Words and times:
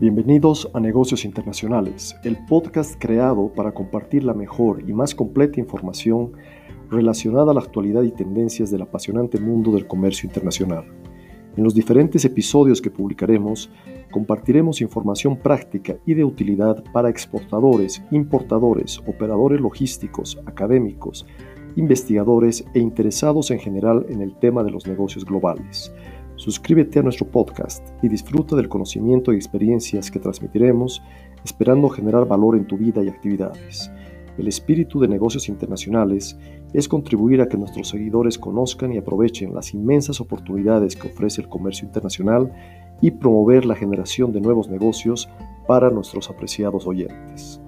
Bienvenidos 0.00 0.70
a 0.74 0.78
Negocios 0.78 1.24
Internacionales, 1.24 2.14
el 2.22 2.36
podcast 2.46 2.94
creado 3.00 3.52
para 3.52 3.72
compartir 3.72 4.22
la 4.22 4.32
mejor 4.32 4.88
y 4.88 4.92
más 4.92 5.12
completa 5.12 5.58
información 5.58 6.34
relacionada 6.88 7.50
a 7.50 7.54
la 7.54 7.62
actualidad 7.62 8.04
y 8.04 8.12
tendencias 8.12 8.70
del 8.70 8.82
apasionante 8.82 9.40
mundo 9.40 9.72
del 9.72 9.88
comercio 9.88 10.28
internacional. 10.28 10.84
En 11.56 11.64
los 11.64 11.74
diferentes 11.74 12.24
episodios 12.24 12.80
que 12.80 12.92
publicaremos, 12.92 13.72
compartiremos 14.12 14.80
información 14.80 15.36
práctica 15.36 15.96
y 16.06 16.14
de 16.14 16.22
utilidad 16.22 16.84
para 16.92 17.10
exportadores, 17.10 18.00
importadores, 18.12 19.00
operadores 19.00 19.60
logísticos, 19.60 20.38
académicos, 20.46 21.26
investigadores 21.74 22.64
e 22.72 22.78
interesados 22.78 23.50
en 23.50 23.58
general 23.58 24.06
en 24.08 24.22
el 24.22 24.38
tema 24.38 24.62
de 24.62 24.70
los 24.70 24.86
negocios 24.86 25.24
globales. 25.24 25.92
Suscríbete 26.38 27.00
a 27.00 27.02
nuestro 27.02 27.26
podcast 27.26 27.84
y 28.00 28.08
disfruta 28.08 28.54
del 28.54 28.68
conocimiento 28.68 29.32
y 29.32 29.36
experiencias 29.36 30.08
que 30.08 30.20
transmitiremos, 30.20 31.02
esperando 31.44 31.88
generar 31.88 32.28
valor 32.28 32.56
en 32.56 32.64
tu 32.64 32.78
vida 32.78 33.02
y 33.02 33.08
actividades. 33.08 33.90
El 34.38 34.46
espíritu 34.46 35.00
de 35.00 35.08
negocios 35.08 35.48
internacionales 35.48 36.38
es 36.72 36.86
contribuir 36.86 37.40
a 37.40 37.48
que 37.48 37.58
nuestros 37.58 37.88
seguidores 37.88 38.38
conozcan 38.38 38.92
y 38.92 38.98
aprovechen 38.98 39.52
las 39.52 39.74
inmensas 39.74 40.20
oportunidades 40.20 40.94
que 40.94 41.08
ofrece 41.08 41.40
el 41.40 41.48
comercio 41.48 41.86
internacional 41.86 42.52
y 43.00 43.10
promover 43.10 43.66
la 43.66 43.74
generación 43.74 44.32
de 44.32 44.40
nuevos 44.40 44.68
negocios 44.68 45.28
para 45.66 45.90
nuestros 45.90 46.30
apreciados 46.30 46.86
oyentes. 46.86 47.60